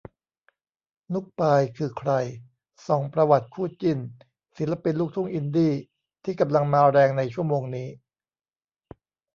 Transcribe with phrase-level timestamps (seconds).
[1.13, 2.11] นุ๊กปาย คือใคร
[2.87, 3.99] ส่องประวัติคู่จิ้น
[4.57, 5.73] ศิลปินลูกทุ่งอินดี้
[6.23, 7.87] ที่กำลังมาแรงในชั่วโมงนี้